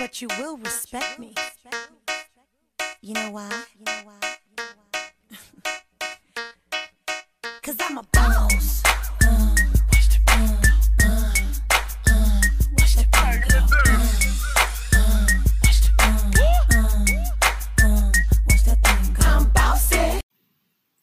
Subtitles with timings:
[0.00, 1.34] but you will respect me.
[3.02, 3.64] You know why?
[7.62, 8.82] Cause I'm a boss.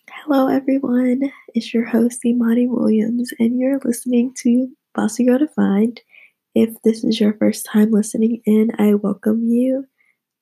[0.09, 1.31] Hello, everyone.
[1.53, 6.01] It's your host, Imani Williams, and you're listening to Bossy Girl Defined.
[6.59, 9.85] If this is your first time listening in, I welcome you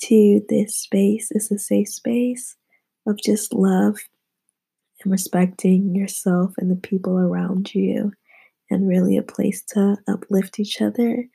[0.04, 1.28] to this space.
[1.32, 2.56] It's a safe space
[3.06, 3.98] of just love
[5.04, 8.14] and respecting yourself and the people around you,
[8.72, 11.28] and really a place to uplift each other.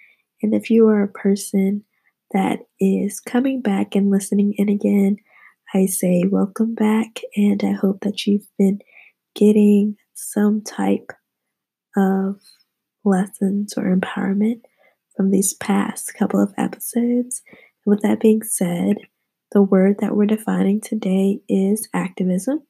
[0.42, 1.84] And if you are a person
[2.32, 5.18] that is coming back and listening in again,
[5.74, 8.80] I say welcome back, and I hope that you've been
[9.34, 11.12] getting some type
[11.98, 12.40] of
[13.04, 14.62] lessons or empowerment
[15.20, 17.42] from these past couple of episodes.
[17.84, 18.96] And with that being said,
[19.52, 22.62] the word that we're defining today is activism.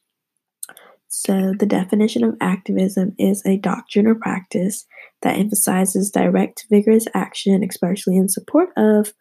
[1.06, 4.84] So, the definition of activism is a doctrine or practice
[5.22, 9.12] that emphasizes direct, vigorous action, especially in support of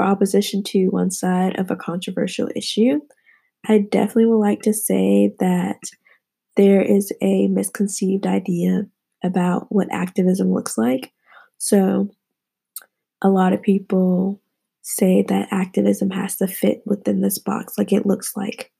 [0.00, 2.98] or opposition to one side of a controversial issue.
[3.64, 5.78] I definitely would like to say that
[6.56, 8.86] there is a misconceived idea
[9.22, 11.12] about what activism looks like.
[11.58, 12.10] So,
[13.22, 14.40] a lot of people
[14.82, 18.72] say that activism has to fit within this box, like it looks like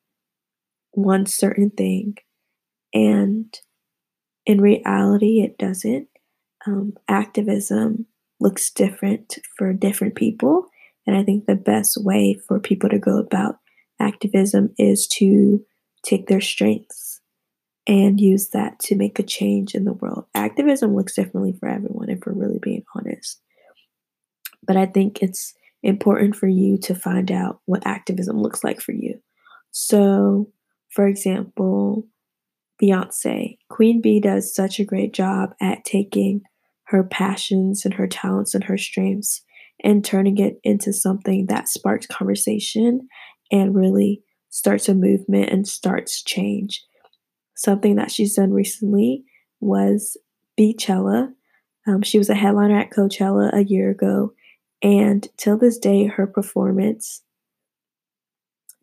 [0.90, 2.16] one certain thing.
[2.92, 3.56] And
[4.44, 6.08] in reality, it doesn't.
[6.66, 8.06] Um, activism
[8.40, 10.66] looks different for different people.
[11.06, 13.56] And I think the best way for people to go about
[14.00, 15.64] activism is to
[16.04, 17.20] take their strengths
[17.86, 20.26] and use that to make a change in the world.
[20.34, 23.40] Activism looks differently for everyone, if we're really being honest.
[24.66, 28.92] But I think it's important for you to find out what activism looks like for
[28.92, 29.20] you.
[29.72, 30.50] So,
[30.90, 32.06] for example,
[32.80, 36.42] Beyonce, Queen Bey does such a great job at taking
[36.84, 39.42] her passions and her talents and her strengths
[39.82, 43.08] and turning it into something that sparks conversation
[43.50, 46.84] and really starts a movement and starts change.
[47.54, 49.24] Something that she's done recently
[49.60, 50.16] was
[50.58, 51.32] Beachella.
[51.86, 54.32] Um, she was a headliner at Coachella a year ago,
[54.82, 57.22] and till this day, her performance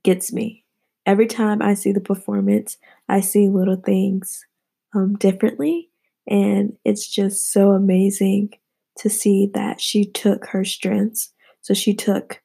[0.03, 0.63] gets me.
[1.05, 2.77] Every time I see the performance,
[3.07, 4.45] I see little things
[4.93, 5.89] um, differently,
[6.27, 8.53] and it's just so amazing
[8.97, 11.31] to see that she took her strengths.
[11.61, 12.41] So she took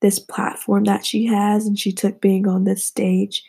[0.00, 3.42] this platform that she has and she took being on this stage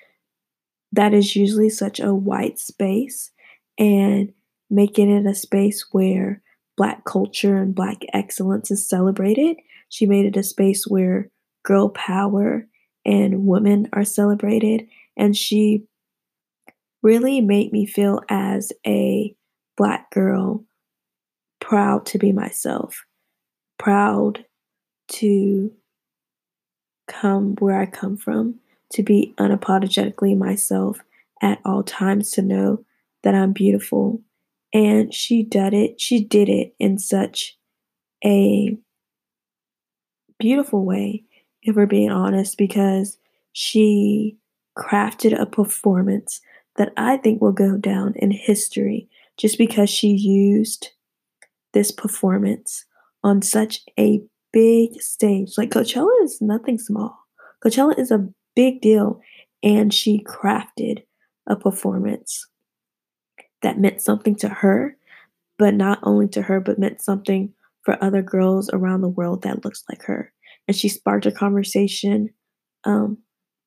[0.91, 3.31] that is usually such a white space
[3.77, 4.33] and
[4.69, 6.41] making it a space where
[6.79, 9.57] black culture and black excellence is celebrated.
[9.89, 11.29] She made it a space where
[11.65, 12.65] girl power
[13.05, 15.83] and women are celebrated and she
[17.03, 19.35] really made me feel as a
[19.75, 20.63] black girl
[21.59, 23.03] proud to be myself,
[23.77, 24.45] proud
[25.09, 25.73] to
[27.09, 28.55] come where I come from,
[28.93, 31.01] to be unapologetically myself
[31.41, 32.85] at all times, to know
[33.23, 34.21] that I'm beautiful.
[34.73, 37.57] And she did it, she did it in such
[38.23, 38.77] a
[40.37, 41.23] beautiful way,
[41.61, 43.17] if we're being honest, because
[43.51, 44.37] she
[44.77, 46.41] crafted a performance
[46.77, 50.89] that I think will go down in history just because she used
[51.73, 52.85] this performance
[53.23, 54.21] on such a
[54.53, 55.53] big stage.
[55.57, 57.17] Like Coachella is nothing small.
[57.63, 59.21] Coachella is a big deal.
[59.61, 61.03] And she crafted
[61.47, 62.47] a performance
[63.61, 64.97] that meant something to her,
[65.57, 67.53] but not only to her, but meant something
[67.83, 70.31] for other girls around the world that looks like her.
[70.67, 72.29] And she sparked a conversation,
[72.83, 73.17] um,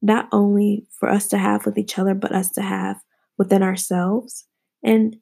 [0.00, 3.00] not only for us to have with each other, but us to have
[3.38, 4.46] within ourselves.
[4.82, 5.16] And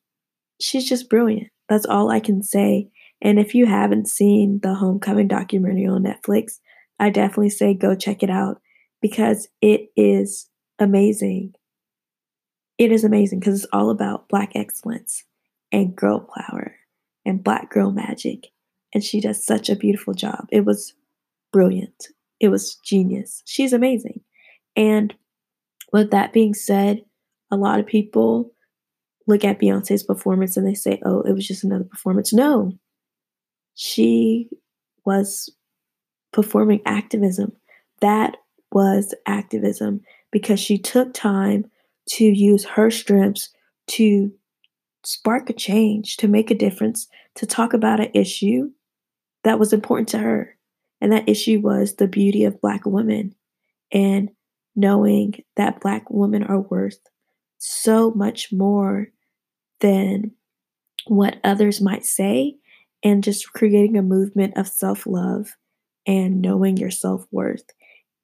[0.61, 1.49] she's just brilliant.
[1.69, 2.91] That's all I can say.
[3.23, 6.59] And if you haven't seen the Homecoming documentary on Netflix,
[6.99, 8.61] I definitely say go check it out
[9.01, 10.49] because it is
[10.79, 11.55] amazing.
[12.81, 15.25] It is amazing because it's all about Black excellence
[15.71, 16.77] and girl power
[17.27, 18.47] and Black girl magic.
[18.95, 20.47] And she does such a beautiful job.
[20.51, 20.95] It was
[21.53, 22.09] brilliant.
[22.41, 23.43] It was genius.
[23.45, 24.23] She's amazing.
[24.77, 25.13] And
[25.93, 27.05] with that being said,
[27.51, 28.55] a lot of people
[29.27, 32.33] look at Beyonce's performance and they say, oh, it was just another performance.
[32.33, 32.73] No,
[33.75, 34.49] she
[35.05, 35.55] was
[36.33, 37.53] performing activism.
[38.01, 38.39] That
[38.73, 40.01] was activism
[40.33, 41.71] because she took time
[42.11, 43.51] to use her strengths
[43.89, 44.33] to
[45.05, 48.71] spark a change, to make a difference, to talk about an issue
[49.45, 50.57] that was important to her.
[51.01, 53.35] And that issue was the beauty of Black women
[53.93, 54.31] and
[54.77, 56.99] knowing that Black women are worth
[57.59, 59.09] so much more
[59.81, 60.33] than
[61.07, 62.57] what others might say,
[63.03, 65.57] and just creating a movement of self love
[66.07, 67.65] and knowing your self worth.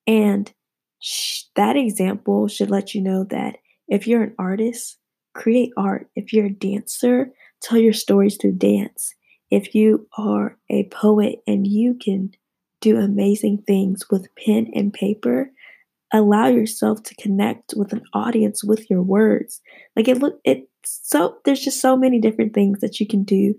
[0.07, 0.53] And
[1.01, 3.57] sh- that example should let you know that
[3.89, 4.99] if you're an artist,
[5.35, 6.09] create art.
[6.17, 7.31] If you're a dancer,
[7.63, 9.15] tell your stories through dance.
[9.51, 12.33] If you are a poet and you can
[12.81, 15.51] do amazing things with pen and paper,
[16.13, 19.61] allow yourself to connect with an audience with your words.
[19.95, 23.55] Like it look it so there's just so many different things that you can do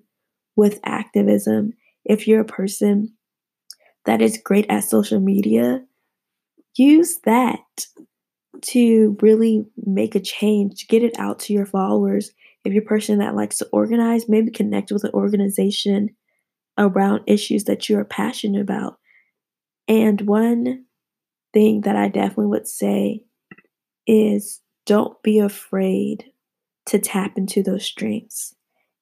[0.55, 1.73] with activism.
[2.05, 3.13] If you're a person
[4.05, 5.81] that is great at social media,
[6.75, 7.59] use that
[8.63, 12.31] to really make a change, get it out to your followers.
[12.63, 16.15] If you're a person that likes to organize, maybe connect with an organization
[16.77, 18.97] around issues that you are passionate about.
[19.87, 20.85] And one
[21.53, 23.23] thing that I definitely would say
[24.05, 26.25] is don't be afraid
[26.87, 28.55] to tap into those strengths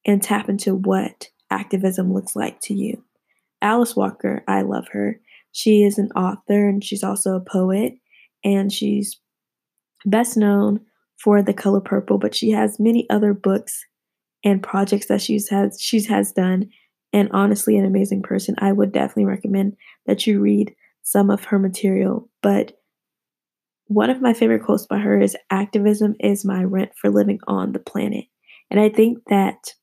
[0.06, 3.04] and tap into what activism looks like to you.
[3.62, 5.20] Alice Walker, I love her.
[5.52, 7.94] She is an author and she's also a poet,
[8.44, 9.20] and she's
[10.06, 10.80] best known
[11.18, 13.86] for The Color Purple, but she has many other books
[14.44, 16.70] and projects that she's has she's has done
[17.14, 18.56] and honestly an amazing person.
[18.60, 19.76] I would definitely recommend
[20.06, 22.74] that you read some of her material, but
[23.88, 27.72] one of my favorite quotes by her is activism is my rent for living on
[27.72, 28.26] the planet.
[28.72, 29.74] And I think that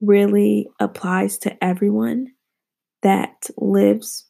[0.00, 2.28] really applies to everyone
[3.02, 4.26] that lives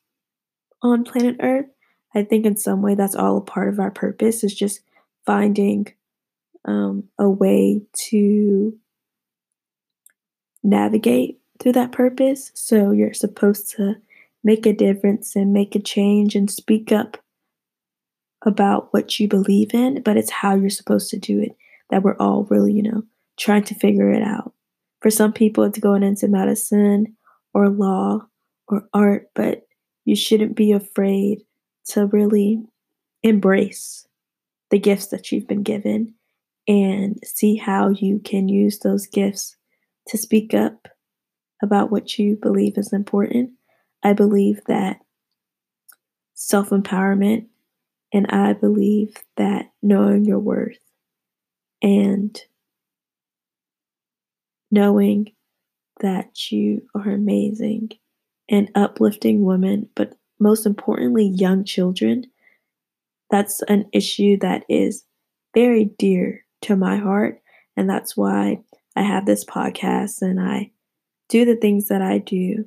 [0.82, 1.66] on planet Earth.
[2.14, 4.80] I think in some way that's all a part of our purpose is just
[5.24, 5.86] finding
[6.64, 8.76] um, a way to
[10.62, 12.50] navigate through that purpose.
[12.54, 13.96] So you're supposed to
[14.42, 17.18] make a difference and make a change and speak up
[18.44, 21.56] about what you believe in, but it's how you're supposed to do it
[21.90, 23.02] that we're all really, you know,
[23.38, 24.54] trying to figure it out.
[25.02, 27.16] For some people, it's going into medicine
[27.52, 28.26] or law
[28.68, 29.66] or art, but
[30.04, 31.42] you shouldn't be afraid
[31.90, 32.62] to really
[33.22, 34.06] embrace
[34.70, 36.14] the gifts that you've been given
[36.68, 39.56] and see how you can use those gifts
[40.06, 40.88] to speak up
[41.62, 43.50] about what you believe is important.
[44.02, 44.98] I believe that
[46.34, 47.46] self empowerment
[48.12, 50.78] and I believe that knowing your worth
[51.82, 52.40] and
[54.70, 55.32] knowing
[56.00, 57.90] that you are amazing
[58.48, 62.26] and uplifting women, but most importantly, young children,
[63.30, 65.04] that's an issue that is
[65.54, 67.40] very dear to my heart.
[67.76, 68.60] And that's why
[68.96, 70.72] I have this podcast and I
[71.28, 72.66] do the things that I do.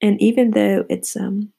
[0.00, 1.52] And even though it's um,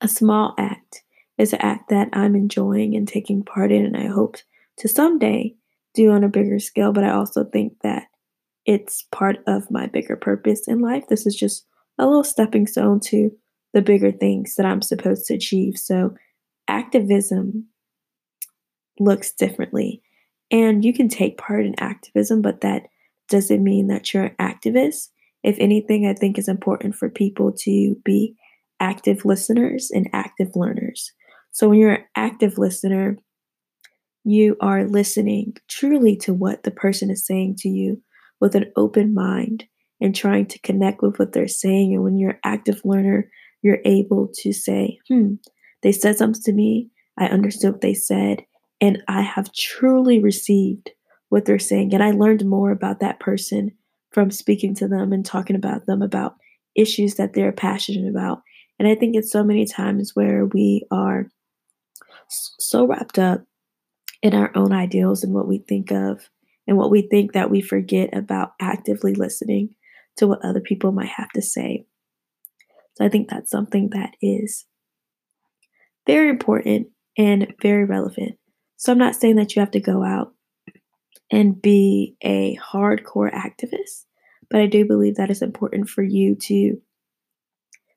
[0.00, 1.02] a small act,
[1.38, 4.36] it's an act that I'm enjoying and taking part in, and I hope
[4.78, 5.54] to someday
[5.94, 6.92] do on a bigger scale.
[6.92, 8.04] But I also think that
[8.66, 11.04] it's part of my bigger purpose in life.
[11.08, 11.66] This is just
[11.98, 13.30] a little stepping stone to
[13.74, 15.76] the bigger things that I'm supposed to achieve.
[15.76, 16.14] So,
[16.68, 17.66] activism
[18.98, 20.02] looks differently.
[20.50, 22.84] And you can take part in activism, but that
[23.28, 25.08] doesn't mean that you're an activist.
[25.42, 28.34] If anything, I think it's important for people to be
[28.80, 31.12] active listeners and active learners.
[31.50, 33.16] So when you're an active listener,
[34.24, 38.02] you are listening truly to what the person is saying to you
[38.40, 39.64] with an open mind
[40.00, 41.94] and trying to connect with what they're saying.
[41.94, 43.30] And when you're an active learner,
[43.64, 45.34] you're able to say, hmm,
[45.82, 46.90] they said something to me.
[47.18, 48.44] I understood what they said.
[48.80, 50.90] And I have truly received
[51.30, 51.94] what they're saying.
[51.94, 53.72] And I learned more about that person
[54.12, 56.36] from speaking to them and talking about them about
[56.76, 58.42] issues that they're passionate about.
[58.78, 61.28] And I think it's so many times where we are
[62.28, 63.44] so wrapped up
[64.22, 66.28] in our own ideals and what we think of
[66.66, 69.74] and what we think that we forget about actively listening
[70.16, 71.86] to what other people might have to say.
[72.94, 74.66] So I think that's something that is
[76.06, 78.36] very important and very relevant.
[78.76, 80.32] So I'm not saying that you have to go out
[81.30, 84.04] and be a hardcore activist,
[84.50, 86.80] but I do believe that it's important for you to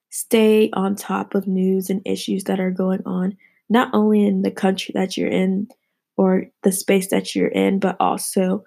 [0.09, 3.37] stay on top of news and issues that are going on
[3.69, 5.67] not only in the country that you're in
[6.15, 8.63] or the space that you're in, but also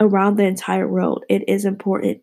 [0.00, 1.24] around the entire world.
[1.28, 2.22] It is important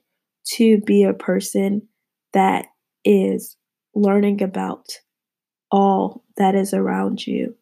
[0.55, 1.87] to be a person
[2.33, 2.65] that
[3.07, 3.55] is
[3.95, 4.99] learning about
[5.71, 7.55] all that is around you.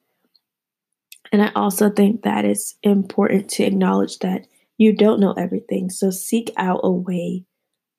[1.31, 4.47] And I also think that it's important to acknowledge that
[4.77, 5.89] you don't know everything.
[5.89, 7.45] So seek out a way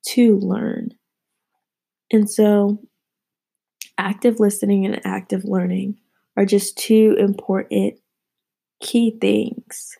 [0.09, 0.89] to learn.
[2.11, 2.79] And so,
[3.97, 5.97] active listening and active learning
[6.37, 7.95] are just two important
[8.81, 9.97] key things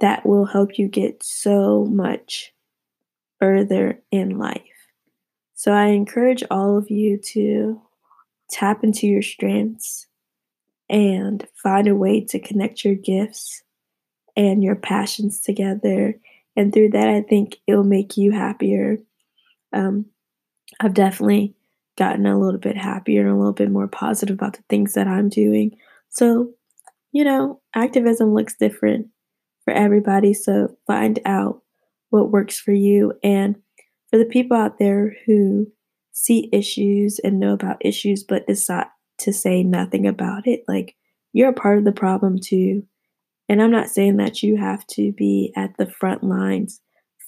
[0.00, 2.52] that will help you get so much
[3.40, 4.77] further in life.
[5.58, 7.82] So, I encourage all of you to
[8.48, 10.06] tap into your strengths
[10.88, 13.64] and find a way to connect your gifts
[14.36, 16.14] and your passions together.
[16.54, 18.98] And through that, I think it'll make you happier.
[19.72, 20.06] Um,
[20.78, 21.56] I've definitely
[21.96, 25.08] gotten a little bit happier and a little bit more positive about the things that
[25.08, 25.76] I'm doing.
[26.08, 26.52] So,
[27.10, 29.08] you know, activism looks different
[29.64, 30.34] for everybody.
[30.34, 31.64] So, find out
[32.10, 33.14] what works for you.
[33.24, 33.56] And
[34.10, 35.66] for the people out there who
[36.12, 38.86] see issues and know about issues but decide
[39.18, 40.96] to say nothing about it, like
[41.32, 42.82] you're a part of the problem too.
[43.48, 46.80] And I'm not saying that you have to be at the front lines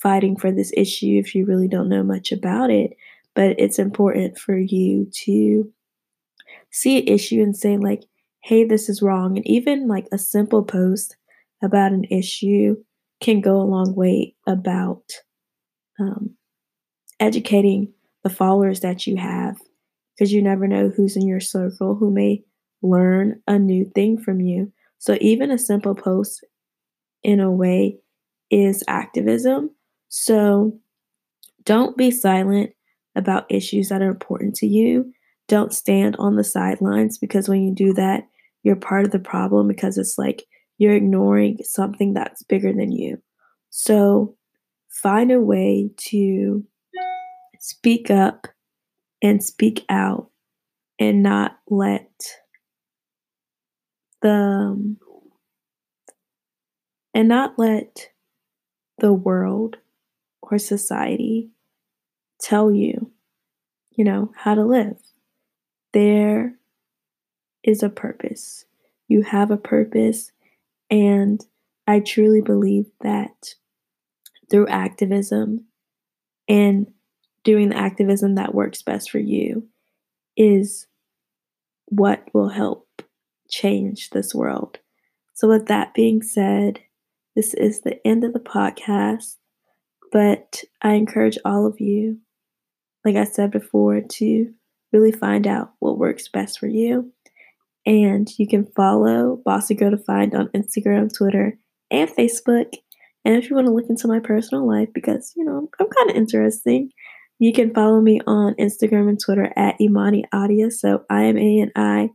[0.02, 2.92] fighting for this issue if you really don't know much about it,
[3.34, 5.72] but it's important for you to
[6.70, 8.04] see an issue and say, like,
[8.42, 9.36] hey, this is wrong.
[9.36, 11.16] And even like a simple post
[11.62, 12.76] about an issue
[13.20, 15.04] can go a long way about
[15.98, 16.34] um,
[17.20, 17.92] educating
[18.24, 19.56] the followers that you have
[20.16, 22.42] because you never know who's in your circle who may
[22.82, 24.72] learn a new thing from you.
[24.98, 26.44] So, even a simple post
[27.22, 27.98] in a way
[28.50, 29.70] is activism.
[30.08, 30.78] So,
[31.64, 32.72] don't be silent
[33.16, 35.12] about issues that are important to you.
[35.48, 38.24] Don't stand on the sidelines because when you do that,
[38.62, 40.44] you're part of the problem because it's like
[40.78, 43.18] you're ignoring something that's bigger than you.
[43.70, 44.36] So,
[44.88, 46.64] find a way to
[47.60, 48.48] speak up
[49.22, 50.30] and speak out
[50.98, 52.10] and not let
[54.22, 54.96] the
[57.14, 58.08] and not let
[58.98, 59.76] the world
[60.42, 61.50] or society
[62.40, 63.12] tell you,
[63.90, 64.96] you know, how to live.
[65.92, 66.54] There
[67.62, 68.64] is a purpose.
[69.08, 70.32] You have a purpose.
[70.90, 71.44] And
[71.86, 73.54] I truly believe that
[74.50, 75.66] through activism
[76.48, 76.90] and
[77.44, 79.68] doing the activism that works best for you
[80.36, 80.86] is
[81.86, 82.86] what will help
[83.50, 84.78] change this world.
[85.34, 86.80] So, with that being said,
[87.34, 89.36] this is the end of the podcast,
[90.12, 92.18] but I encourage all of you,
[93.04, 94.52] like I said before, to
[94.92, 97.12] really find out what works best for you.
[97.86, 101.58] And you can follow Bossy Girl Defined on Instagram, Twitter,
[101.90, 102.72] and Facebook.
[103.24, 106.10] And if you want to look into my personal life, because, you know, I'm kind
[106.10, 106.90] of interesting,
[107.40, 110.70] you can follow me on Instagram and Twitter at Imani Adia.
[110.70, 112.10] So I am A N I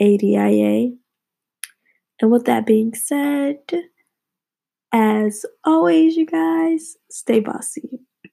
[0.00, 0.92] A D I A.
[2.20, 3.58] And with that being said,
[4.92, 8.03] as always, you guys, stay bossy.